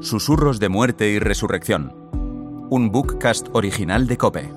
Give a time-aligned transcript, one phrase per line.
[0.00, 1.92] Susurros de muerte y resurrección.
[2.70, 4.52] Un bookcast original de Cope.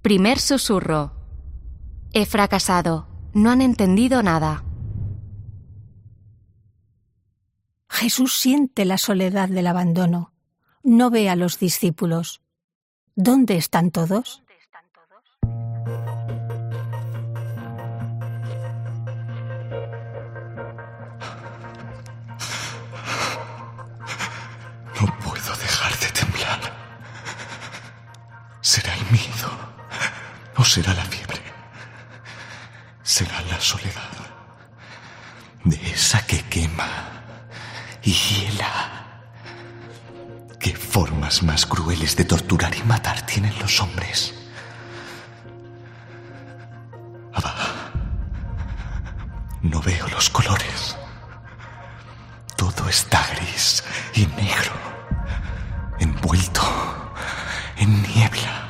[0.00, 1.12] Primer susurro.
[2.12, 3.08] He fracasado.
[3.34, 4.64] No han entendido nada.
[7.88, 10.32] Jesús siente la soledad del abandono.
[10.84, 12.42] No ve a los discípulos.
[13.16, 14.44] ¿Dónde están todos?
[29.06, 29.50] ¿Será el miedo
[30.56, 31.40] o será la fiebre?
[33.02, 34.10] ¿Será la soledad?
[35.64, 36.88] De esa que quema
[38.02, 39.22] y hiela.
[40.58, 44.34] ¿Qué formas más crueles de torturar y matar tienen los hombres?
[47.34, 47.54] Abba,
[49.62, 50.96] no veo los colores.
[52.56, 54.72] Todo está gris y negro,
[55.98, 56.62] envuelto
[57.76, 58.65] en niebla.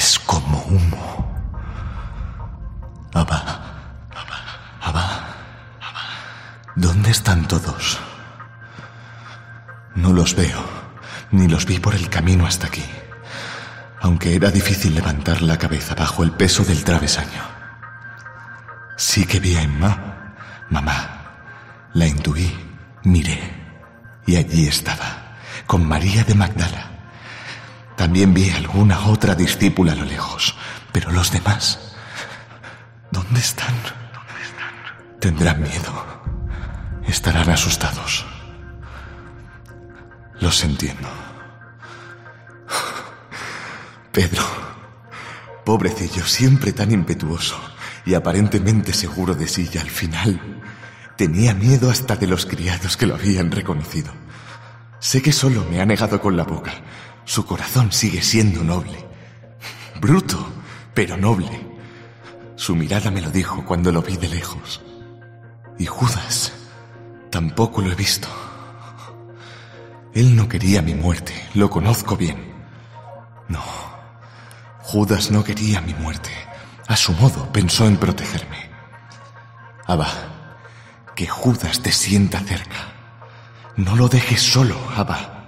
[0.00, 1.06] Es como humo.
[3.12, 3.42] Abba,
[4.80, 5.04] Abba,
[6.74, 8.00] ¿dónde están todos?
[9.94, 10.64] No los veo,
[11.32, 12.86] ni los vi por el camino hasta aquí,
[14.00, 17.42] aunque era difícil levantar la cabeza bajo el peso del travesaño.
[18.96, 20.34] Sí que vi a Emma,
[20.70, 20.96] mamá.
[21.92, 22.50] La intuí,
[23.02, 23.38] miré,
[24.26, 26.89] y allí estaba, con María de Magdala.
[28.00, 30.56] También vi alguna otra discípula a lo lejos,
[30.90, 31.78] pero los demás,
[33.10, 33.74] ¿dónde están?
[35.20, 35.92] Tendrán miedo,
[37.06, 38.24] estarán asustados.
[40.40, 41.10] Los entiendo.
[44.12, 44.44] Pedro,
[45.66, 47.60] pobrecillo, siempre tan impetuoso
[48.06, 50.62] y aparentemente seguro de sí, y al final
[51.18, 54.10] tenía miedo hasta de los criados que lo habían reconocido.
[55.00, 56.72] Sé que solo me ha negado con la boca.
[57.24, 59.06] Su corazón sigue siendo noble.
[60.00, 60.48] Bruto,
[60.94, 61.68] pero noble.
[62.56, 64.82] Su mirada me lo dijo cuando lo vi de lejos.
[65.78, 66.52] Y Judas,
[67.30, 68.28] tampoco lo he visto.
[70.12, 72.52] Él no quería mi muerte, lo conozco bien.
[73.48, 73.62] No,
[74.82, 76.30] Judas no quería mi muerte.
[76.88, 78.68] A su modo pensó en protegerme.
[79.86, 80.08] Abba,
[81.14, 82.92] que Judas te sienta cerca.
[83.76, 85.39] No lo dejes solo, Abba.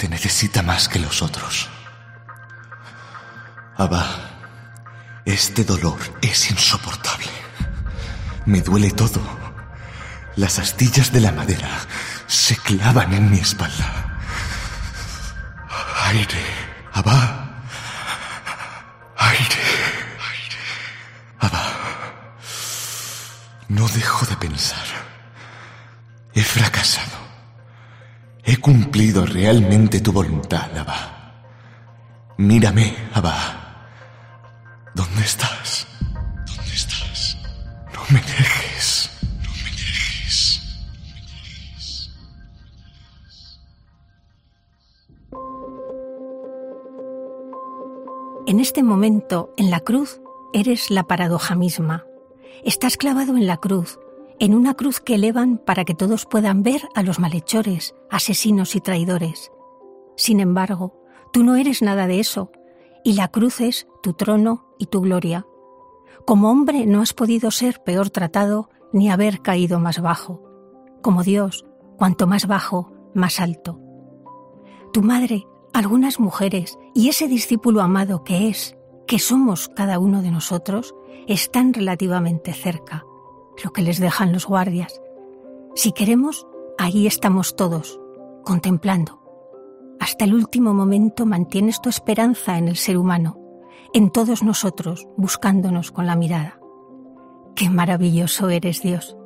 [0.00, 1.68] Te necesita más que los otros.
[3.76, 4.06] Abba,
[5.26, 7.28] este dolor es insoportable.
[8.46, 9.20] Me duele todo.
[10.36, 11.68] Las astillas de la madera
[12.26, 14.18] se clavan en mi espalda.
[16.06, 16.46] Aire,
[16.94, 17.62] Abba.
[19.18, 19.62] Aire.
[21.40, 21.72] Abba.
[23.68, 24.86] No dejo de pensar.
[26.32, 27.19] He fracasado.
[28.50, 31.44] He cumplido realmente tu voluntad, Abba.
[32.36, 33.36] Mírame, Abba.
[34.92, 35.86] ¿Dónde estás?
[36.02, 37.38] ¿Dónde estás?
[37.94, 39.08] No me dejes.
[39.44, 40.60] No me dejes.
[48.48, 50.20] En este momento, en la cruz,
[50.52, 52.04] eres la paradoja misma.
[52.64, 54.00] Estás clavado en la cruz,
[54.40, 58.80] en una cruz que elevan para que todos puedan ver a los malhechores, asesinos y
[58.80, 59.52] traidores.
[60.16, 60.98] Sin embargo,
[61.30, 62.50] tú no eres nada de eso,
[63.04, 65.46] y la cruz es tu trono y tu gloria.
[66.26, 70.42] Como hombre no has podido ser peor tratado ni haber caído más bajo.
[71.02, 71.66] Como Dios,
[71.98, 73.78] cuanto más bajo, más alto.
[74.92, 78.74] Tu madre, algunas mujeres y ese discípulo amado que es,
[79.06, 80.94] que somos cada uno de nosotros,
[81.26, 83.04] están relativamente cerca,
[83.62, 85.00] lo que les dejan los guardias.
[85.74, 86.46] Si queremos,
[86.78, 88.00] ahí estamos todos,
[88.44, 89.20] contemplando.
[90.00, 93.38] Hasta el último momento mantienes tu esperanza en el ser humano,
[93.92, 96.58] en todos nosotros, buscándonos con la mirada.
[97.54, 99.16] Qué maravilloso eres, Dios,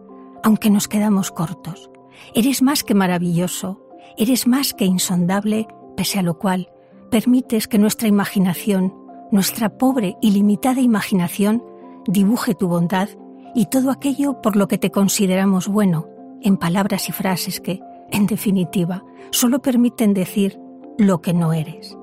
[0.42, 1.90] aunque nos quedamos cortos.
[2.34, 6.70] Eres más que maravilloso, eres más que insondable, pese a lo cual
[7.10, 8.94] permites que nuestra imaginación,
[9.30, 11.62] nuestra pobre y limitada imaginación,
[12.06, 13.08] dibuje tu bondad
[13.54, 16.08] y todo aquello por lo que te consideramos bueno,
[16.42, 17.80] en palabras y frases que,
[18.10, 20.58] en definitiva, solo permiten decir
[20.98, 21.96] lo que no eres.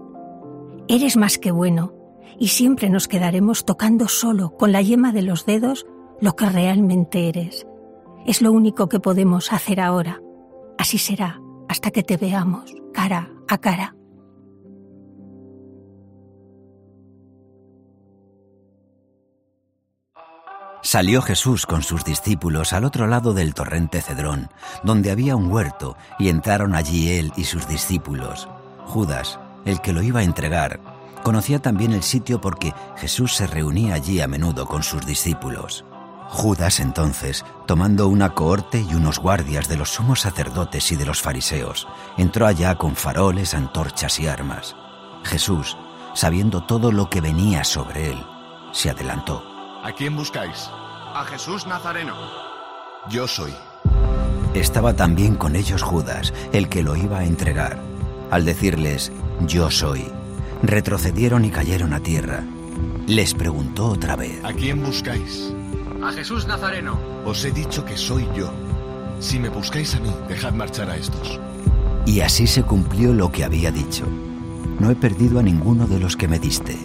[0.87, 1.93] Eres más que bueno,
[2.39, 5.85] y siempre nos quedaremos tocando solo con la yema de los dedos
[6.19, 7.67] lo que realmente eres.
[8.25, 10.21] Es lo único que podemos hacer ahora.
[10.77, 13.95] Así será hasta que te veamos cara a cara.
[20.91, 24.49] Salió Jesús con sus discípulos al otro lado del torrente Cedrón,
[24.83, 28.49] donde había un huerto, y entraron allí él y sus discípulos.
[28.87, 30.81] Judas, el que lo iba a entregar,
[31.23, 35.85] conocía también el sitio porque Jesús se reunía allí a menudo con sus discípulos.
[36.27, 41.21] Judas entonces, tomando una cohorte y unos guardias de los sumos sacerdotes y de los
[41.21, 41.87] fariseos,
[42.17, 44.75] entró allá con faroles, antorchas y armas.
[45.23, 45.77] Jesús,
[46.15, 48.25] sabiendo todo lo que venía sobre él,
[48.73, 49.41] se adelantó.
[49.83, 50.69] ¿A quién buscáis?
[51.13, 52.15] A Jesús Nazareno.
[53.09, 53.53] Yo soy.
[54.53, 57.79] Estaba también con ellos Judas, el que lo iba a entregar.
[58.29, 59.11] Al decirles,
[59.41, 60.05] yo soy,
[60.63, 62.43] retrocedieron y cayeron a tierra.
[63.07, 65.53] Les preguntó otra vez, ¿A quién buscáis?
[66.03, 66.99] A Jesús Nazareno.
[67.25, 68.51] Os he dicho que soy yo.
[69.19, 71.39] Si me buscáis a mí, dejad marchar a estos.
[72.05, 74.05] y así se cumplió lo que había dicho.
[74.79, 76.75] No he perdido a ninguno de los que me diste.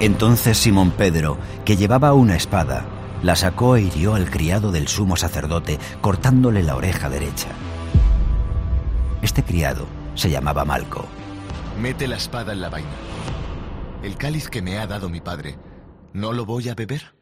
[0.00, 2.86] Entonces Simón Pedro, que llevaba una espada,
[3.22, 7.48] la sacó e hirió al criado del sumo sacerdote, cortándole la oreja derecha.
[9.22, 11.06] Este criado se llamaba Malco.
[11.80, 12.88] Mete la espada en la vaina.
[14.02, 15.58] El cáliz que me ha dado mi padre,
[16.12, 17.14] ¿no lo voy a beber?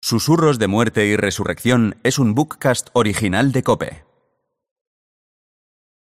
[0.00, 4.03] Susurros de muerte y resurrección es un bookcast original de Cope.